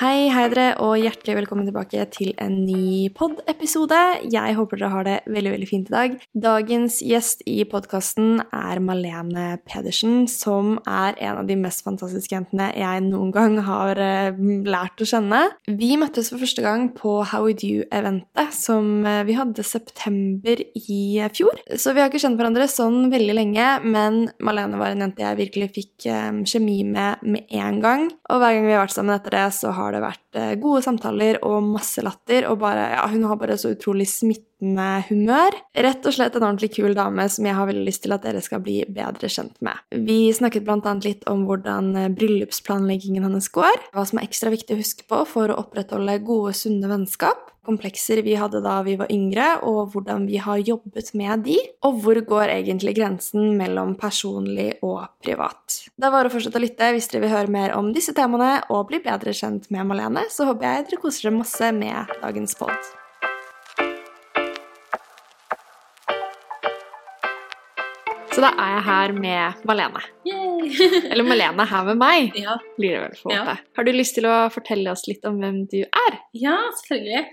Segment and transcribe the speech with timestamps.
[0.00, 3.98] Hei, hei dere, og hjertelig velkommen tilbake til en ny pod-episode.
[4.32, 6.14] Jeg håper dere har det veldig veldig fint i dag.
[6.32, 12.70] Dagens gjest i podkasten er Malene Pedersen, som er en av de mest fantastiske jentene
[12.80, 15.42] jeg noen gang har uh, lært å kjenne.
[15.68, 21.02] Vi møttes for første gang på How Would You-eventet som uh, vi hadde september i
[21.36, 21.60] fjor.
[21.76, 25.42] Så vi har ikke kjent hverandre sånn veldig lenge, men Malene var en jente jeg
[25.44, 28.08] virkelig fikk um, kjemi med med en gang.
[28.32, 30.82] Og hver gang vi har vært sammen etter det, så har det vært eh, gode
[30.84, 32.48] samtaler og masse latter.
[32.50, 34.08] Og bare, ja, hun har bare så utrolig
[34.60, 35.56] smittende humør.
[35.74, 38.40] Rett og slett en ordentlig kul dame som jeg har veldig lyst til at dere
[38.40, 39.76] skal bli bedre kjent med.
[39.90, 40.94] Vi snakket bl.a.
[41.04, 43.90] litt om hvordan eh, bryllupsplanleggingen hennes går.
[43.94, 48.22] Hva som er ekstra viktig å huske på for å opprettholde gode, sunne vennskap komplekser
[48.24, 52.18] vi hadde da vi var yngre, og hvordan vi har jobbet med de, og hvor
[52.26, 55.76] går egentlig grensen mellom personlig og privat.
[55.94, 58.64] Det er bare å fortsette å lytte hvis dere vil høre mer om disse temaene
[58.72, 62.58] og bli bedre kjent med Malene, så håper jeg dere koser dere masse med dagens
[62.58, 62.90] pod.
[68.40, 70.00] Så da er jeg her med Malene.
[71.12, 72.54] Eller Malene er her med meg, Ja.
[72.78, 73.56] blir det vel for Ja.
[73.76, 76.16] Har du lyst til å fortelle oss litt om hvem du er?
[76.32, 77.26] ja, selvfølgelig.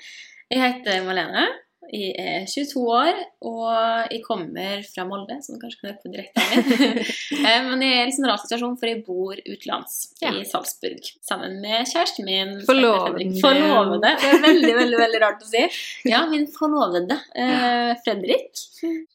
[0.52, 1.46] Jeg heter Malene.
[1.88, 6.12] Jeg er 22 år, og jeg kommer fra Molde, som du kanskje kan høre på
[6.12, 6.44] direkte.
[7.48, 10.32] Eh, Men jeg er i en sånn rar situasjon, for jeg bor utenlands, Ja.
[10.36, 12.54] i Salzburg, sammen med kjæresten min.
[12.68, 13.30] Forlovede.
[13.40, 14.12] Forlovede.
[14.20, 15.64] Det er veldig, veldig veldig rart å si.
[16.12, 18.64] Ja, min forlovede, eh, Fredrik.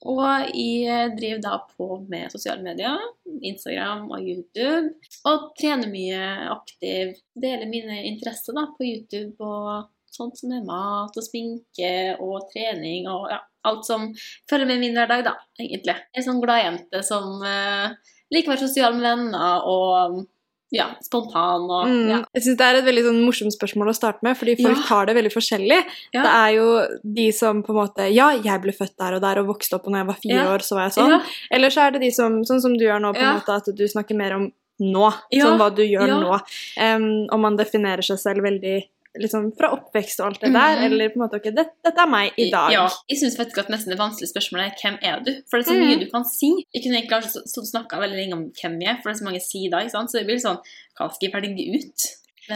[0.08, 2.98] Og jeg driver da på med sosiale medier,
[3.42, 4.94] Instagram og YouTube,
[5.28, 6.22] og trener mye
[6.56, 7.14] aktiv.
[7.38, 13.08] Deler mine interesser da på YouTube og sånt som er mat og sminke og trening
[13.10, 14.08] og ja, alt som
[14.50, 15.94] følger med min hverdag, da, egentlig.
[16.12, 17.94] Jeg er sånn gladjente som uh,
[18.32, 20.22] liker å være sosial med venner og
[20.72, 22.08] ja, spontan og Mm.
[22.08, 22.18] ja.
[22.32, 24.84] Jeg synes Det er et veldig sånn morsomt spørsmål å starte med, fordi folk Ja.
[24.88, 25.80] tar det veldig forskjellig.
[26.14, 26.22] Ja.
[26.22, 26.68] Det er jo
[27.14, 29.84] de som på en måte Ja, jeg ble født der og der og vokste opp,
[29.86, 31.22] og når jeg var fire år, så var jeg sånn.
[31.52, 33.68] Eller så er det de som, sånn som du gjør nå, på en måte, at
[33.76, 34.48] du snakker mer om
[34.80, 35.12] nå.
[35.36, 36.40] Sånn hva du gjør nå.
[36.80, 38.78] Um, og man definerer seg selv veldig
[39.20, 40.84] liksom fra oppvekst og alt det der, mm.
[40.86, 42.72] eller på en måte ok, det, dette er meg i dag.
[42.72, 45.32] Ja, jeg syns faktisk at nesten det vanskelige spørsmålet er hvem er du?
[45.50, 45.84] For det er så Mm.
[45.88, 46.50] mye du kan si.
[46.72, 49.14] Jeg kunne egentlig kanskje stått og snakka veldig lenge om hvem jeg er, for det
[49.16, 49.78] er så mange sider.
[49.80, 50.10] ikke sant?
[50.10, 50.60] Så det blir sånn
[50.98, 52.08] Hva skal jeg velge ut?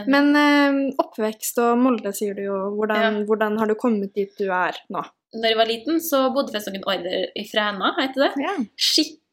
[0.06, 2.56] Men em, oppvekst og Molde, sier du jo.
[2.76, 5.04] Hvordan, hvordan har du kommet dit du er nå?
[5.36, 7.06] når jeg var liten, så bodde jeg noen år
[7.36, 8.32] i Fræna, heter det.
[8.40, 8.54] Ja.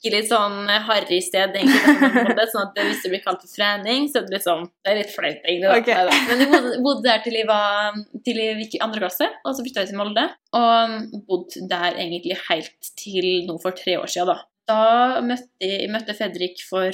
[0.03, 2.41] Skikkelig sånn harry sted, egentlig.
[2.52, 4.97] Sånn at hvis det blir kalt for trening, så er det litt sånn Det er
[5.00, 5.69] litt flaut, egentlig.
[5.69, 5.78] da.
[5.80, 6.19] Ok.
[6.28, 7.96] Men jeg bodde, der til jeg var
[8.28, 10.28] til jeg gikk i andre klasse, og så flytta jeg til Molde.
[10.59, 14.44] Og bodde der egentlig helt til nå for tre år siden, da.
[14.68, 16.91] Da møtte jeg, møtte Fredrik for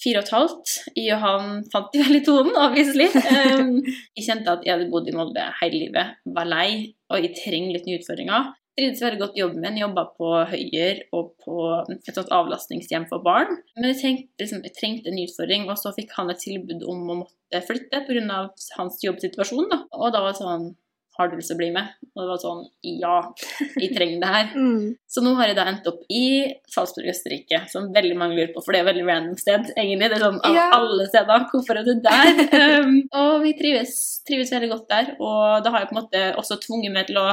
[0.00, 0.76] fire og et halvt.
[0.96, 3.08] Jeg og han fant i tonen, obviously.
[3.40, 3.78] Um,
[4.16, 7.72] jeg kjente at jeg hadde bodd i Molde hele livet, var lei, og jeg trenger
[7.76, 8.50] litt nye utfordringer.
[8.80, 11.56] Trivdes veldig godt i jobben min, jobba på Høyer og på
[11.92, 13.58] et sånt avlastningshjem for barn.
[13.76, 17.02] Men jeg trengte, liksom, jeg trengte en utfordring, og så fikk han et tilbud om
[17.12, 18.44] å måtte flytte pga.
[18.78, 19.68] hans jobbsituasjon.
[19.68, 19.82] Da.
[20.00, 20.70] Og da var det sånn
[21.20, 21.88] Har du lyst til å bli med?
[22.14, 23.16] Og det var sånn Ja,
[23.76, 24.46] jeg trenger det her.
[24.56, 24.94] Mm.
[25.10, 26.22] Så nå har jeg da endt opp i
[26.70, 30.08] Salzburg, Østerrike, som veldig mange lurer på, for det er et veldig random sted, egentlig.
[30.08, 30.70] Det er sånn av Ja.
[30.78, 32.80] alle steder, hvorfor er du der?
[32.80, 36.22] um, og vi trives, trives veldig godt der, og da har jeg på en måte
[36.40, 37.28] også tvunget meg til å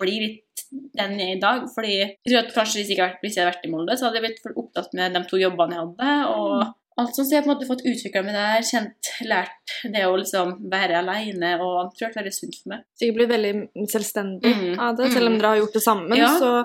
[0.00, 3.20] bli litt den jeg er i dag, fordi jeg tror at kanskje hvis jeg, vært-
[3.22, 5.74] hvis jeg hadde vært i Molde, så hadde jeg blitt opptatt med de to jobbene
[5.74, 8.62] jeg hadde, og alt sånt, så jeg har på en måte fått utvikla meg der,
[8.66, 12.68] kjent, lært det å liksom være aleine, og jeg tror det er veldig sunt for
[12.72, 12.80] meg.
[12.98, 13.52] Så jeg blir veldig
[13.92, 14.78] selvstendig Mm.
[14.82, 15.38] av det, selv om Mm.
[15.38, 16.16] dere har gjort det sammen.
[16.18, 16.26] Ja.
[16.38, 16.64] Så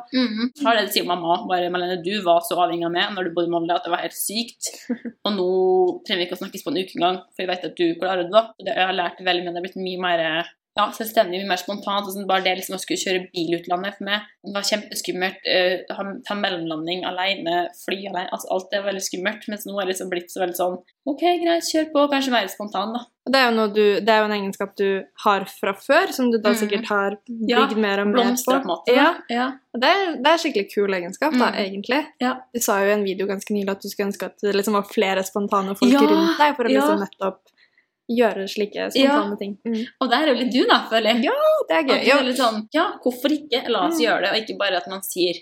[0.58, 3.30] Så har det sier mamma bare Malene, du var så avhengig av meg når du
[3.36, 4.64] bodde i Molde at det var helt sykt.
[5.26, 5.48] Og nå
[6.04, 8.24] trenger vi ikke å snakkes på en uke engang, for jeg vet at du klarer
[8.24, 8.32] det.
[8.32, 8.42] da.
[8.58, 10.46] Det, jeg har lært veldig, men det har blitt mye mer
[10.78, 12.08] ja, selvstendig, mye mer spontant.
[12.10, 15.46] Sånn, bare det liksom å skulle kjøre bil utlandet for meg det var kjempeskummelt.
[15.48, 18.28] Uh, ta mellomlanding alene, fly alene.
[18.34, 19.46] Altså, alt er veldig skummelt.
[19.48, 22.06] Mens nå er det liksom blitt så veldig sånn OK, greit, kjør på.
[22.12, 23.04] Kanskje være spontan, da.
[23.24, 24.88] Det er jo noe du, det er jo en egenskap du
[25.24, 26.58] har fra før, som du da Mm.
[26.60, 27.82] sikkert har bygd mm.
[27.86, 28.52] mer og mer på.
[28.52, 28.92] på måte.
[28.98, 29.46] Ja, ja.
[29.80, 31.60] det, er- det er skikkelig kul egenskap, da, Mm.
[31.64, 32.02] egentlig.
[32.20, 32.34] Ja.
[32.54, 34.74] Du sa jo i en video ganske nylig at du skulle ønske at det liksom
[34.74, 37.40] var flere spontane folk Ja, rundt deg for å liksom nettopp
[38.12, 39.58] gjøre slike spontane ting.
[39.66, 39.86] Mm.
[40.02, 41.24] Og der er jo litt du, da, føler jeg.
[41.26, 41.32] Ja,
[41.70, 42.04] Det er At gøy.
[42.04, 42.18] du Ja.
[42.20, 43.70] er litt sånn Ja, hvorfor ikke?
[43.70, 44.04] La oss Mm.
[44.06, 44.30] gjøre det.
[44.32, 45.36] Og ikke bare at man sier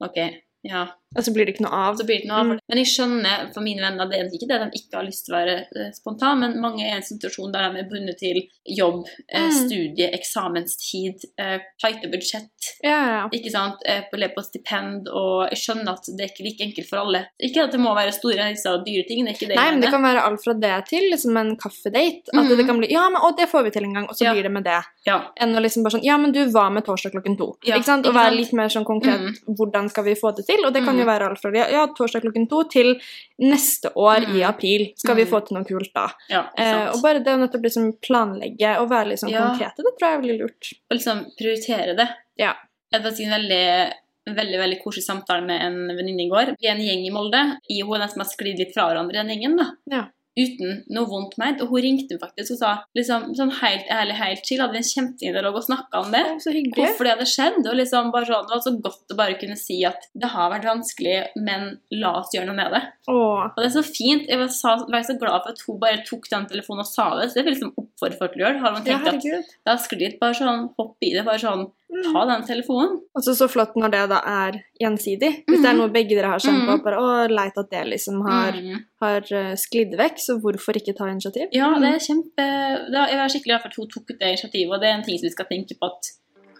[0.00, 0.18] OK,
[0.64, 1.94] ja, Og så blir det ikke noe av.
[1.96, 2.58] så blir det noe av Mm.
[2.68, 5.34] Men jeg skjønner for mine venner det er ikke det de ikke har lyst til
[5.34, 8.40] å være eh, spontan, men mange er i en situasjon der de er bundet til
[8.66, 9.52] jobb, eh, Mm.
[9.52, 12.50] studie, eksamenstid, eh, tighte budsjett,
[12.82, 13.78] Ja, ja, ikke sant,
[14.10, 17.26] på på stipend, og jeg skjønner at det er ikke like enkelt for alle.
[17.42, 19.70] Ikke at det må være store reiser og dyre ting, det er ikke det Nei,
[19.70, 22.32] men det kan være alt fra det til liksom en kaffedate.
[22.34, 22.56] At mm.
[22.56, 24.32] det kan bli Ja, men å, det får vi til en gang, og så Ja.
[24.32, 24.80] blir det med det.
[25.06, 27.56] Ja, Enn å liksom bare sånn Ja, men du var med torsdag klokken to.
[27.64, 28.06] Ja, ikke sant?
[28.06, 29.56] Og være litt mer sånn konkret Mhm.
[29.56, 30.53] hvordan skal vi få det til?
[30.64, 31.10] Og det kan jo Mhm.
[31.12, 32.94] være alt fra ja, torsdag klokken to til
[33.40, 34.48] neste år i Mhm.
[34.48, 34.92] april.
[34.96, 35.30] Skal vi Mhm.
[35.30, 36.08] få til noe kult da?
[36.30, 39.48] ja, Eh, og bare det å nettopp liksom planlegge og være sånn Ja.
[39.48, 40.72] konkrete, det tror jeg er veldig lurt.
[40.90, 42.08] Og liksom prioritere det.
[42.38, 42.54] Ja.
[42.92, 43.92] Jeg hadde en veldig,
[44.28, 46.56] veldig, veldig koselig samtale med en venninne i går.
[46.60, 47.58] Vi er en gjeng i Molde.
[47.68, 49.64] I hun er nesten har sklidd litt fra hverandre, den gjengen, da.
[49.90, 50.04] Ja.
[50.34, 51.60] Uten noe vondt ment.
[51.62, 54.82] Og hun ringte meg faktisk og sa liksom sånn helt ærlig, helt chill, hadde vi
[54.82, 56.24] en kjempefin dialog og snakka om det.
[56.42, 56.74] Så hyggelig.
[56.80, 57.60] Hvorfor det hadde skjedd.
[57.70, 60.50] Og liksom bare sånn, Det var så godt å bare kunne si at det har
[60.50, 62.82] vært vanskelig, men la oss gjøre noe med det.
[63.08, 63.44] Åh.
[63.54, 64.26] Og det er så fint.
[64.28, 67.08] Jeg var, så, var så glad for at hun bare tok den telefonen og sa
[67.20, 67.30] det.
[67.30, 68.64] Så det vil liksom oppfordre folk til å gjøre det.
[68.64, 71.24] Har man Ja, tenkt at det har sklidd, bare sånn hopp i det.
[71.26, 71.68] Bare sånn.
[72.02, 73.00] Ta den telefonen.
[73.14, 75.44] Og så så flott når det da er gjensidig.
[75.46, 75.78] Hvis det er Mhm.
[75.78, 78.84] noe begge dere har kjent på, bare å, leit at det liksom har, Mm.
[79.00, 81.48] har eh, sklidd vekk, så hvorfor ikke ta initiativ?
[81.52, 81.80] Ja, Mm.
[81.80, 84.72] det er kjempe det er- Jeg var skikkelig glad for at hun tok det initiativet,
[84.74, 86.02] og det er en ting som vi skal tenke på at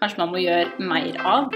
[0.01, 1.51] kanskje man må gjøre mer av.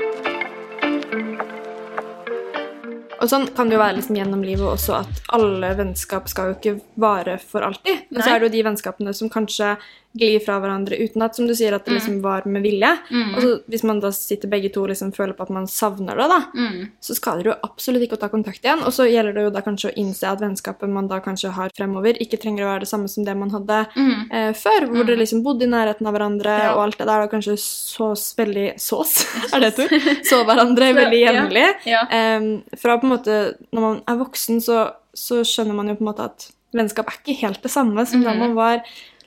[3.21, 6.55] Og sånn kan det jo være liksom gjennom livet også at alle vennskap skal jo
[6.55, 8.05] ikke vare for alltid.
[8.09, 9.73] Men så er det jo de vennskapene som kanskje
[10.17, 11.97] glir fra hverandre uten at, som du sier, at det Mm.
[11.99, 12.97] liksom var med vilje.
[13.11, 13.35] Mm.
[13.35, 16.17] Og så hvis man da sitter begge to og liksom føler på at man savner
[16.17, 16.89] det, da, Mm.
[16.99, 18.81] så skader det jo absolutt ikke å ta kontakt igjen.
[18.81, 21.69] Og så gjelder det jo da kanskje å innse at vennskapet man da kanskje har
[21.77, 24.31] fremover, ikke trenger å være det samme som det man hadde Mm.
[24.31, 25.05] eh, før, hvor Mm.
[25.05, 26.73] dere liksom bodde i nærheten av hverandre Ja.
[26.73, 30.25] og alt det der, og kanskje sås veldig Sås, er det et ord?
[30.25, 31.31] Så hverandre veldig ja.
[31.33, 31.75] jevnlig.
[31.85, 32.05] Ja.
[32.09, 36.01] Em, fra på en måte, Når man er voksen, så, så skjønner man jo på
[36.01, 38.39] en måte at vennskap er ikke helt det samme som da Mhm.
[38.39, 38.81] man var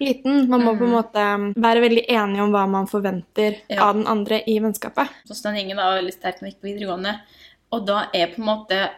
[0.04, 0.48] liten.
[0.48, 0.96] Man må på en Mhm.
[0.96, 3.88] måte være veldig enig om hva man forventer Ja.
[3.88, 5.08] av den andre i vennskapet.
[5.26, 7.20] Så den gjengen var veldig sterk når vi gikk på videregående.
[7.72, 8.88] Og da er på en måte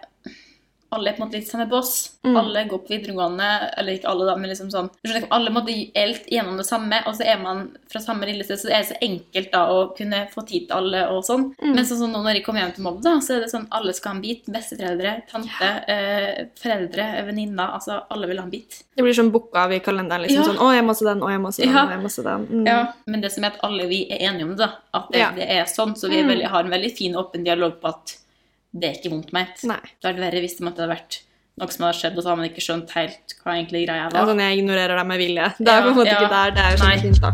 [0.94, 1.92] alle er på en måte litt samme boss.
[2.24, 2.36] Mm.
[2.40, 3.48] Alle går på videregående,
[3.78, 4.90] eller ikke alle, da, men liksom sånn
[5.30, 8.68] Alle måtte helt gjennom det samme, og så er man fra samme lille sted, så
[8.68, 11.54] det er så enkelt da å kunne få tid til alle og sånn.
[11.62, 11.74] Mm.
[11.74, 13.92] Men sånn som nå når jeg kommer hjem til Molde, så er det sånn alle
[13.92, 14.46] skal ha en bit.
[14.46, 17.74] Besteforeldre, tante, eh, foreldre, venninner.
[17.74, 18.82] Altså alle vil ha en bit.
[18.96, 20.22] Det blir sånn booka av i kalenderen.
[20.22, 20.48] liksom Ja.
[20.52, 21.86] sånn, 'Å, jeg må se den, å, jeg må se den', Ja.
[21.86, 22.46] å, jeg må se den.
[22.46, 22.66] Mm.
[22.66, 25.18] Ja, Men det som er at alle vi er enige om det, da, at det,
[25.18, 25.30] Ja.
[25.32, 26.28] det er sånn, så vi Mm.
[26.30, 28.16] veldig, har en veldig fin åpen dialog på at
[28.74, 29.60] det er ikke vondt ment.
[29.70, 29.78] Nei.
[29.86, 31.20] Det hadde vært verre hvis det måtte ha vært
[31.62, 34.26] noe som hadde skjedd, og så har man ikke skjønt helt hva egentlig greia var.
[34.26, 35.46] sånn, Jeg ignorerer deg med vilje.
[35.60, 36.16] Det er på en måte ja.
[36.18, 36.48] ikke der.
[36.56, 37.30] Det er jo sånn fint, da.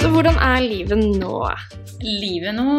[0.00, 1.34] Så hvordan er livet nå?
[2.00, 2.70] Livet nå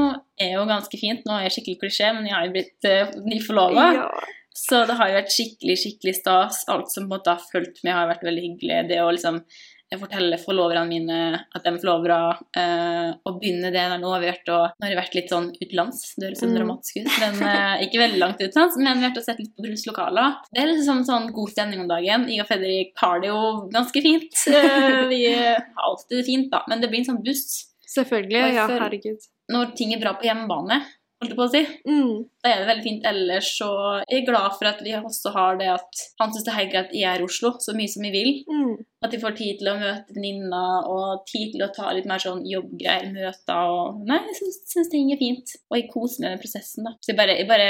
[0.42, 1.22] er jo ganske fint.
[1.30, 3.86] Nå er jeg skikkelig klisjé, men jeg har jo blitt uh, nyforlova.
[4.00, 4.10] Ja.
[4.58, 6.66] Så det har jo vært skikkelig, skikkelig stas.
[6.74, 8.90] Alt som på en måte har fulgt med, har vært veldig hyggelig.
[8.90, 9.44] Det å liksom
[9.90, 12.18] jeg forteller forloverne mine at de er forlovere,
[12.62, 14.12] eh, og begynne det der nå.
[14.14, 16.58] har vi vært og, Nå har jeg vært litt sånn utenlands, det høres sånn Mm.
[16.60, 18.78] dramatisk ut, men eh, ikke veldig langt utenlands.
[18.78, 20.36] Men vi har vært og sett litt på brylluppslokaler.
[20.54, 22.28] Det er liksom sånn god stemning om dagen.
[22.30, 23.42] Jeg og Fredrik har det jo
[23.74, 24.30] ganske fint.
[25.10, 28.54] Vi har alltid det fint, da, men det blir en sånn buss Selvfølgelig.
[28.54, 29.24] Ja, herregud.
[29.50, 30.84] når ting er bra på hjemmebane.
[31.20, 31.62] Holdt jeg på å si.
[31.90, 32.12] Mm.
[32.44, 35.58] Da er det veldig fint ellers, og jeg er glad for at vi også har
[35.60, 37.92] det at han syns det er helt greit at jeg er i Oslo så mye
[37.92, 38.30] som vi vil.
[38.48, 38.78] Mm.
[39.04, 42.20] At vi får tid til å møte venninner og tid til å ta litt mer
[42.20, 45.54] sånn jobbgreier, møter og Nei, jeg syns, ting er fint.
[45.72, 46.92] Og jeg koser meg med prosessen, da.
[47.00, 47.68] Så jeg bare, jeg bare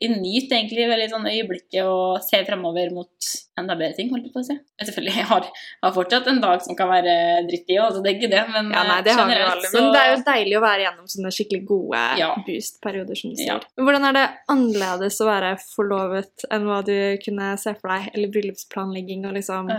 [0.00, 4.34] jeg nyter egentlig veldig sånn øyeblikket og ser fremover mot enda bedre ting, holdt jeg
[4.34, 4.56] på å si.
[4.58, 5.46] Men selvfølgelig, jeg har,
[5.86, 7.14] har fortsatt en dag som kan være
[7.46, 10.00] drittig, altså det er ikke det, men Ja, nei, det jo generelt så- Men det
[10.02, 12.32] er jo deilig å være gjennom sånne skikkelig gode Ja.
[12.48, 13.46] boost-perioder, som du sier.
[13.54, 13.60] Ja.
[14.04, 18.10] Men er det annerledes å være forlovet enn hva du kunne se for deg?
[18.12, 19.70] Eller bryllupsplanlegging og liksom.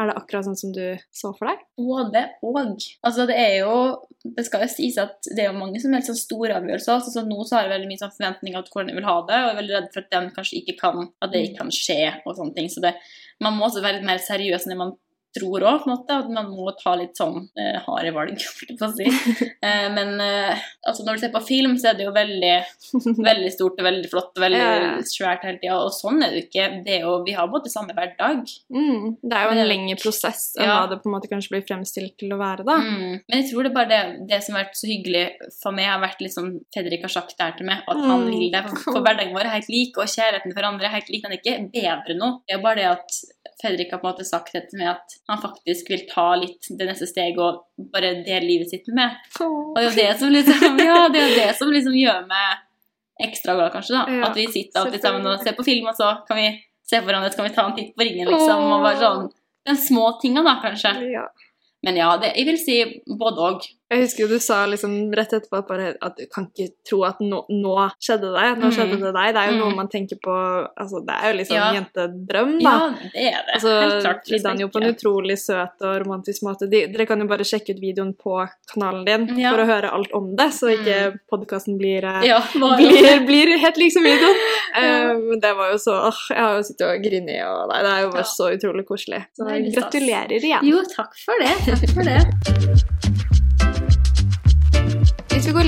[0.00, 0.82] Er det akkurat sånn som du
[1.14, 1.60] så for deg?
[1.78, 2.58] Både og.
[3.06, 3.74] Altså, det er jo
[4.24, 6.96] Det skal jo sies at det er jo mange som er sånn store avgjørelser.
[6.96, 9.14] Altså, så nå så har jeg veldig mye sånn forventninger til hvordan jeg vil ha
[9.28, 11.60] det, og jeg er veldig redd for at den kanskje ikke kan At det ikke
[11.62, 12.72] kan skje, og sånne ting.
[12.72, 12.96] Så det,
[13.44, 14.96] man må også være litt mer seriøs når man
[15.36, 15.86] tror òg.
[16.10, 18.40] At man må ta litt sånn eh, harde valg,
[18.78, 19.06] for å si.
[19.62, 22.54] Eh, men eh, altså, når du ser på film, så er det jo veldig
[23.30, 25.78] veldig stort og veldig flott og veldig Ja, svært hele tida.
[25.84, 26.68] Og sånn er det jo ikke.
[26.86, 28.42] Det er jo, vi har både samme hverdag.
[28.74, 29.16] Mm.
[29.22, 30.80] Det er jo en lengre prosess enn Ja.
[30.80, 32.76] hva det på en måte kanskje blir fremstilt til å være, da.
[32.80, 33.20] Mm.
[33.26, 35.24] Men jeg tror det er bare det, det som har vært så hyggelig
[35.60, 38.26] for meg, har vært liksom Fredrik har sagt det her til meg, at han Mm.
[38.34, 38.60] vil det.
[38.68, 41.22] For, for hverdagen vår er helt lik, og kjærligheten for andre er helt lik.
[41.24, 42.28] Den er ikke bedre nå.
[42.48, 43.20] Det er bare det at
[43.60, 46.68] Fredrik har på en måte sagt det til meg, at han faktisk vil ta litt
[46.78, 49.14] det neste steget og bare dele livet sitt med.
[49.40, 52.66] Og det er jo det som liksom, ja, det er det som liksom gjør meg
[53.20, 54.04] ekstra glad, kanskje, da.
[54.16, 56.48] Ja, at vi sitter alltid sammen og ser på film, og så kan vi
[56.88, 58.64] se på hverandre, så kan vi ta en titt på ringen, liksom.
[58.70, 59.28] Og bare sånn
[59.68, 60.94] Den små tinga, da, kanskje.
[61.12, 61.26] Ja.
[61.84, 62.78] Men ja, det, jeg vil si
[63.20, 63.66] både òg.
[63.90, 67.18] Jeg husker jo du sa liksom rett etterpå at, at du kan ikke tro at
[67.18, 68.44] nå, nå skjedde det.
[68.60, 68.74] Nå Mm.
[68.76, 69.34] skjedde det deg.
[69.34, 69.76] Det er jo noe Mm.
[69.80, 70.34] man tenker på
[70.78, 71.72] altså Det er jo liksom Ja.
[71.74, 72.70] jentedrøm, da.
[72.70, 73.54] Ja, det er det.
[73.56, 74.24] Altså, Helt klart.
[74.30, 76.70] de danner jo på en utrolig søt og romantisk måte.
[76.70, 79.50] De, dere kan jo bare sjekke ut videoen på kanalen din Ja.
[79.50, 83.76] for å høre alt om det, så ikke podkasten blir, eh, Ja, blir, blir helt
[83.76, 84.38] lik som videoen.
[85.30, 87.90] Men det var jo så åh, Jeg har jo sittet og grinet og Nei, det
[87.90, 89.24] er jo bare så utrolig koselig.
[89.36, 90.62] Så er gratulerer igjen.
[90.62, 91.58] Jo, takk for det.
[91.66, 92.89] Takk for det.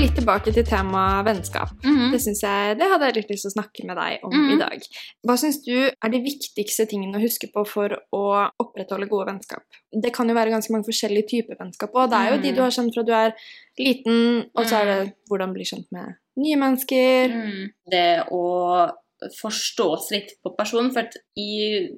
[0.03, 2.11] Litt tilbake til temaet vennskap, Mhm.
[2.11, 4.51] det, synes jeg, det hadde jeg litt lyst til å snakke med deg om Mhm.
[4.51, 4.81] i dag.
[5.25, 5.71] Hva syns du
[6.03, 9.63] er de viktigste tingene å huske på for å opprettholde gode vennskap?
[9.93, 12.55] Det kan jo være ganske mange forskjellige typer vennskap, og det er jo de Mhm.
[12.55, 13.33] du har kjent fra du er
[13.79, 17.29] liten, og så er det hvordan bli kjent med nye mennesker.
[17.29, 17.69] Mm.
[17.89, 18.91] Det å
[19.37, 21.89] forstå seg litt på personen, for i,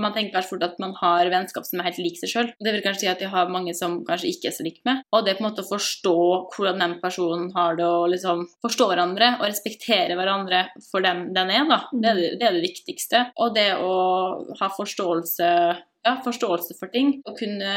[0.00, 2.50] man tenker kanskje fort at man har vennskap som er helt lik seg sjøl.
[2.58, 5.04] Det vil kanskje si at de har mange som kanskje ikke er så like med.
[5.14, 6.16] Og det på en måte å forstå
[6.54, 11.54] hvordan den personen har det, og liksom forstå hverandre og respektere hverandre for dem den
[11.54, 11.80] er, da.
[11.92, 13.24] Det er det, det, er det viktigste.
[13.40, 13.94] Og det å
[14.60, 15.48] ha forståelse,
[16.04, 17.74] ja, forståelse for ting, og kunne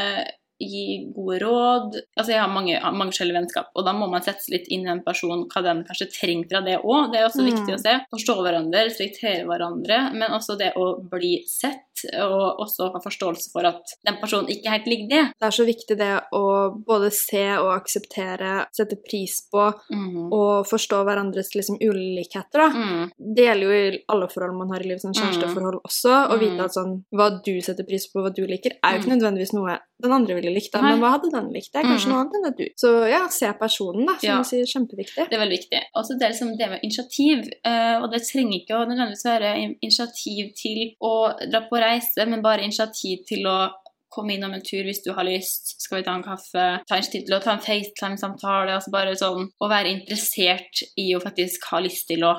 [0.60, 1.96] gi gode råd.
[2.18, 4.90] Altså Jeg har mange, mange forskjellige vennskap, og da må man sette litt inn i
[4.90, 7.12] en person, hva den kanskje trenger fra det òg.
[7.12, 7.50] Det er også Mm.
[7.52, 7.94] viktig å se.
[8.12, 11.84] Forstå hverandre, respektere hverandre, men også det å bli sett,
[12.14, 15.22] og også ha forståelse for at den personen ikke helt ligger det.
[15.40, 16.42] Det er så viktig det å
[16.86, 20.32] både se og akseptere, sette pris på Mm.
[20.32, 22.58] og forstå hverandres liksom ulikheter.
[22.58, 22.68] da.
[22.70, 23.10] Mm.
[23.34, 26.28] Det gjelder jo i alle forhold man har i livet, sånn kjæresteforhold også.
[26.30, 26.40] Å Mm.
[26.40, 29.52] vite at sånn, hva du setter pris på, hva du liker, er jo ikke nødvendigvis
[29.54, 30.72] noe den andre ville likt.
[30.74, 30.82] da.
[30.82, 31.70] Men hva hadde den likt?
[31.72, 32.12] Det er kanskje Mm.
[32.14, 32.66] noe annet enn det du.
[32.82, 34.38] Så ja, se personen, da, som Ja.
[34.42, 34.64] du sier.
[34.74, 35.28] Kjempeviktig.
[35.28, 35.82] Det er veldig viktig.
[35.94, 37.44] Og så det liksom det med initiativ.
[37.64, 39.52] uh, og det trenger ikke å nødvendigvis være
[39.82, 41.14] initiativ til å
[41.50, 43.70] dra på reise, men bare initiativ til å
[44.10, 45.74] komme innom en tur hvis du har lyst.
[45.82, 46.80] Skal vi ta en kaffe?
[46.88, 48.70] Ta initiativ til å ta en FaceTime-samtale.
[48.74, 52.34] altså Bare sånn å være interessert i å faktisk ha lyst til å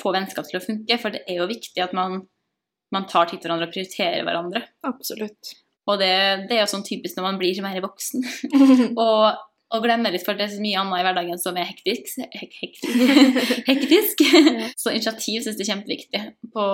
[0.00, 0.98] få vennskap til å funke.
[1.00, 2.22] For det er jo viktig at man,
[2.92, 4.62] man tar tid til hverandre og prioriterer hverandre.
[4.84, 5.54] Absolutt.
[5.90, 6.12] Og det,
[6.48, 8.22] det er jo sånn typisk når man blir mer voksen.
[9.06, 9.40] Og,
[9.72, 12.18] og glemmer litt, for det er så mye annet i hverdagen som er hektisk.
[12.32, 12.92] Hek, hektisk.
[13.70, 14.22] hektisk.
[14.78, 16.66] Så initiativ synes jeg er kjempeviktig på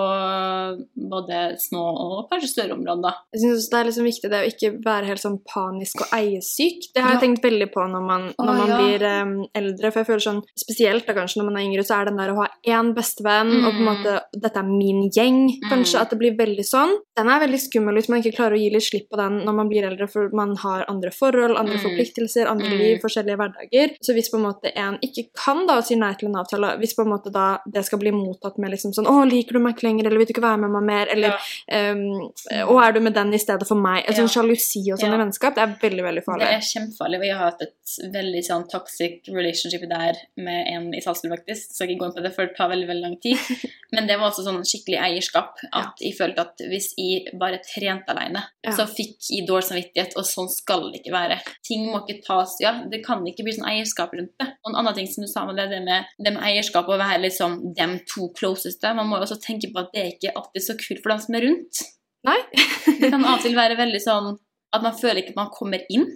[1.09, 3.15] både små og kanskje større områder.
[3.35, 6.89] Jeg også det er liksom viktig det å ikke være helt sånn panisk og eiesyk.
[6.95, 7.23] Det har jeg Ja.
[7.25, 8.77] tenkt veldig på når man, når man ja.
[8.79, 9.91] blir um, eldre.
[9.91, 12.33] For jeg føler sånn, spesielt da kanskje når man er yngre, så er den der
[12.33, 13.89] å ha én bestevenn, og på en Mm.
[13.89, 15.39] måte Dette er min gjeng.
[15.69, 16.01] Kanskje Mm.
[16.01, 16.93] at det blir veldig sånn.
[17.15, 19.53] Den er veldig skummel hvis man ikke klarer å gi litt slipp på den når
[19.55, 21.83] man blir eldre, for man har andre forhold, andre Mm.
[21.83, 22.77] forpliktelser, andre Mm.
[22.89, 23.95] Liv, forskjellige hverdager.
[24.03, 26.95] Så hvis på en måte en ikke kan da si nei til en avtale, hvis
[26.97, 29.75] på en måte da det skal bli mottatt med liksom sånn 'Å, liker du meg
[29.75, 31.91] ikke lenger?' eller 'Vil du ikke være med meg mer?' eller Ja.
[31.91, 34.03] Um, 'Å, er du med den i stedet for meg?
[34.07, 34.19] En Ja.
[34.23, 35.15] sånn sjalusi og sånn Ja.
[35.15, 36.45] i vennskap, det er veldig, veldig farlig.
[36.45, 37.19] Det er kjempefarlig.
[37.25, 41.77] Jeg har hatt et veldig sånn toxic relationship der med en i Salzburg, faktisk.
[41.79, 43.37] Jeg ikke gå inn på det, for det tar veldig veldig lang tid.
[43.93, 45.57] Men det var også sånn skikkelig eierskap.
[45.73, 50.23] At jeg følte at hvis jeg bare trente alene, så fikk jeg dårlig samvittighet, og
[50.23, 51.39] sånn skal det ikke være.
[51.65, 54.47] Ting må ikke tas Ja, det kan ikke bli sånn eierskap rundt det.
[54.63, 57.21] Og en annen ting som du sa, det, det med, det med eierskap og være
[57.25, 58.93] liksom dem to closeste.
[58.97, 61.23] Man må jo også tenke på at det er ikke alltid så kult for dem
[61.25, 61.83] som er rundt.
[62.27, 62.39] Nei.
[62.99, 64.33] Det kan av og til være veldig sånn
[64.75, 66.09] at man føler ikke at man kommer inn.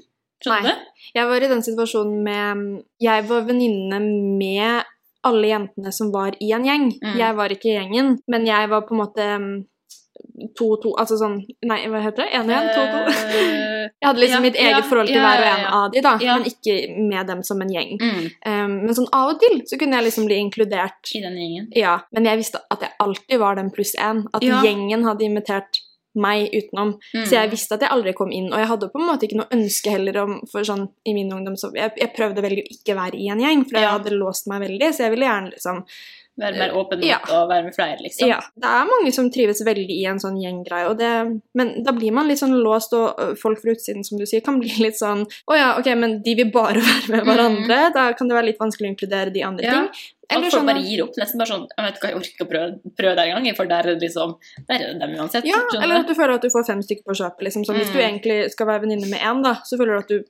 [0.43, 0.89] Skjønner du?
[1.15, 2.63] Jeg var i den situasjonen med
[3.01, 4.89] Jeg var venninne med
[5.23, 6.89] alle jentene som var i en gjeng.
[6.99, 7.13] Mm.
[7.21, 9.27] Jeg var ikke i gjengen, men jeg var på en måte
[10.57, 12.29] to-to Altså sånn Nei, hva heter det?
[12.37, 12.69] Én og én?
[12.73, 13.13] To-to?
[13.13, 15.85] Eh, Jeg hadde liksom ja, mitt eget ja, forhold til ja, hver og en av
[15.93, 17.95] de, da, men ikke med dem som en gjeng.
[17.99, 21.35] mm, Um, men sånn av og til så kunne jeg liksom bli inkludert I den
[21.39, 21.67] gjengen.
[21.77, 24.23] Ja, men jeg visste at jeg alltid var den pluss én.
[24.35, 25.79] At gjengen hadde invitert
[26.13, 26.95] meg utenom.
[27.13, 27.25] Mm.
[27.25, 29.39] Så jeg visste at jeg aldri kom inn, og jeg hadde på en måte ikke
[29.39, 32.65] noe ønske heller om For sånn i min ungdom så Jeg, jeg prøvde å velge
[32.65, 35.29] å ikke være i en gjeng, for jeg hadde låst meg veldig, så jeg ville
[35.29, 35.81] gjerne liksom
[36.41, 37.19] Være mer åpen mot Ja.
[37.29, 38.27] og være med flere, liksom.
[38.27, 38.39] Ja.
[38.57, 42.11] Det er mange som trives veldig i en sånn gjenggreie, og det Men da blir
[42.11, 45.27] man litt sånn låst, og folk fra utsiden, som du sier, kan bli litt sånn
[45.47, 47.93] Å ja, ok, men de vil bare være med hverandre.
[47.93, 49.73] Da kan det være litt vanskelig å inkludere de andre Mm.
[49.73, 49.81] Ja.
[49.81, 49.89] ting.
[50.33, 51.13] At folk sånn bare gir opp.
[51.19, 53.85] Nesten bare sånn Jeg vet ikke, jeg orker å prøve, prøve der engang, for der
[53.91, 54.35] er liksom
[54.67, 55.45] Der er det dem uansett.
[55.45, 57.41] Ja, skjønner eller at du føler at du får fem stykker på kjøpet.
[57.45, 57.65] Liksom.
[57.65, 57.93] Så hvis Mm.
[57.93, 60.23] du egentlig skal være venninne med én, da, så føler du at du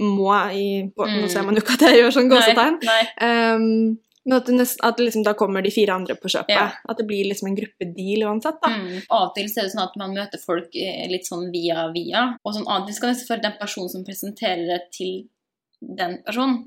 [0.00, 1.28] må i Nå Mm.
[1.28, 2.78] ser man jo ikke at jeg gjør sånn gåsetegn.
[2.82, 3.54] Nei, nei.
[3.54, 6.54] Um, men at, du nest, at liksom, da kommer de fire andre på kjøpet.
[6.54, 6.68] Ja.
[6.88, 8.60] At det blir liksom en gruppedeal uansett.
[8.62, 8.68] da.
[8.70, 9.00] Mm.
[9.10, 11.88] Av og til så er det sånn at man møter folk eh, litt sånn via
[11.94, 15.16] via, og sånn av og til skal det selvfølgelig den personen som presenterer det til
[16.02, 16.60] den personen,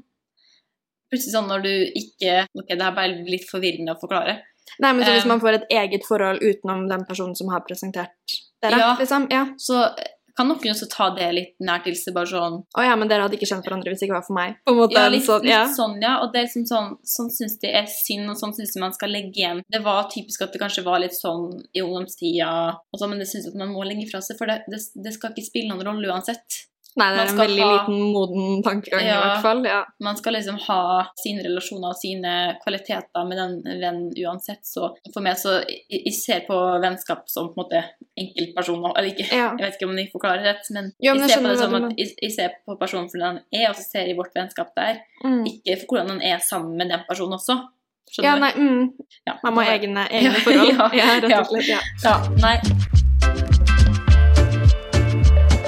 [1.12, 4.40] plutselig sånn når du ikke Ok, det er bare litt forvirrende å forklare.
[4.82, 7.62] Nei, men så hvis Um, man får et eget forhold utenom den personen som har
[7.64, 8.96] presentert dere, Ja.
[9.00, 9.28] liksom?
[9.32, 9.46] Ja.
[9.58, 9.78] Så
[10.36, 13.26] kan noen også ta det litt nært til seg, bare sånn Å ja, men dere
[13.26, 14.58] hadde ikke kjent hverandre hvis det ikke var for meg.
[14.68, 15.62] På en måte, Ja, litt, sånn, ja.
[15.66, 16.14] litt sånn, ja.
[16.24, 18.96] Og det er liksom sånn Sånn syns de er synd, og sånn syns de man
[18.96, 19.64] skal legge igjen.
[19.72, 22.52] Det var typisk at det kanskje var litt sånn i ungdomstida,
[22.92, 24.82] og så, men det syns jeg at man må legge fra seg, for det, det,
[25.06, 26.66] det skal ikke spille noen rolle uansett.
[26.96, 29.66] Nei, det er en veldig ha- liten, moden tankegang i hvert fall.
[29.68, 29.82] Ja.
[30.00, 30.78] Man skal liksom ha
[31.20, 35.58] sine relasjoner og sine kvaliteter med den vennen uansett, så for meg så
[35.92, 37.82] Jeg, ser på vennskap som på en måte
[38.18, 39.50] enkeltpersoner, eller ikke Ja.
[39.58, 41.60] Jeg vet ikke om jeg forklarer rett, men, Jo, men jeg jeg ser på det
[41.60, 44.32] som at jeg, jeg ser på personen for den er, og så ser jeg vårt
[44.36, 45.02] vennskap der.
[45.24, 45.44] Mm.
[45.52, 47.60] Ikke for hvordan den er sammen med den personen også.
[48.12, 48.92] Skjønner Ja, nei, mm.
[49.28, 50.72] Ja, Man må ha egne, egne forhold.
[50.78, 51.68] ja, Ja, rett og slett.
[51.68, 51.80] Ja.
[52.04, 53.04] Ja, nei.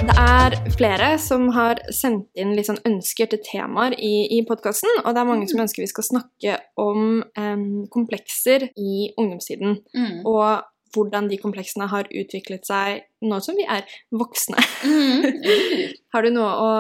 [0.08, 5.02] Det er flere som har sendt inn litt sånn ønsker til temaer i, i podkasten,
[5.04, 9.82] og det er mange som ønsker vi skal snakke om um, komplekser i ungdomstiden.
[9.92, 10.24] Mm.
[10.24, 10.64] Og
[10.96, 13.84] hvordan de kompleksene har utviklet seg nå som vi er
[14.16, 14.64] voksne.
[14.88, 15.28] Mm.
[16.16, 16.72] Har du noe å,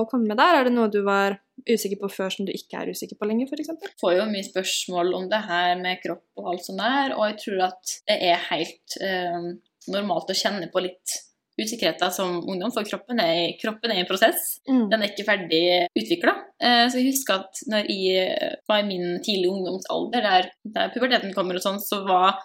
[0.00, 0.58] å komme med der?
[0.58, 3.46] Er det noe du var usikker på før som du ikke er usikker på lenger,
[3.46, 3.92] f.eks.?
[4.02, 7.42] får jo mye spørsmål om det her med kropp og alt sånt der, og jeg
[7.44, 9.52] tror at det er helt eh,
[9.94, 11.20] normalt å kjenne på litt
[11.60, 14.56] usikkerheter som ungdom, for kroppen er, kroppen er i en prosess.
[14.68, 14.86] Mm.
[14.92, 15.62] Den er ikke ferdig
[15.98, 16.32] utvikla.
[16.62, 21.34] Så jeg husker at når jeg eh, var i min tidlige ungdomsalder, der, der puberteten
[21.36, 22.38] kommer og sånn, så var